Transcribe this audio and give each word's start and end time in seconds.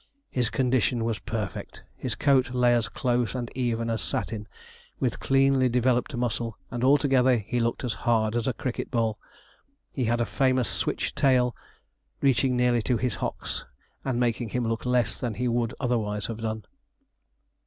His 0.31 0.49
condition 0.49 1.03
was 1.05 1.19
perfect. 1.19 1.83
His 1.95 2.15
coat 2.15 2.55
lay 2.55 2.73
as 2.73 2.89
close 2.89 3.35
and 3.35 3.51
even 3.53 3.87
as 3.87 4.01
satin, 4.01 4.47
with 4.99 5.19
cleanly 5.19 5.69
developed 5.69 6.15
muscle, 6.17 6.57
and 6.71 6.83
altogether 6.83 7.37
he 7.37 7.59
looked 7.59 7.83
as 7.83 7.93
hard 8.01 8.35
as 8.35 8.47
a 8.47 8.53
cricket 8.53 8.89
ball. 8.89 9.19
He 9.91 10.05
had 10.05 10.19
a 10.19 10.25
famous 10.25 10.67
switch 10.69 11.13
tail, 11.13 11.55
reaching 12.19 12.57
nearly 12.57 12.81
to 12.81 12.97
his 12.97 13.13
hocks, 13.21 13.63
and 14.03 14.19
making 14.19 14.49
him 14.49 14.67
look 14.67 14.87
less 14.87 15.19
than 15.19 15.35
he 15.35 15.47
would 15.47 15.75
otherwise 15.79 16.25
have 16.25 16.37
done. 16.37 16.65